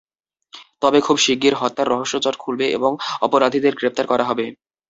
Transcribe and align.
তবে 0.81 0.99
খুব 1.01 1.17
শিগগির 1.17 1.55
হত্যার 1.55 1.91
রহস্যজট 1.91 2.35
খুলবে 2.39 2.65
এবং 2.71 2.91
অপরাধীদের 3.21 3.73
গ্রেপ্তার 3.79 4.05
করা 4.07 4.25
হবে। 4.29 4.45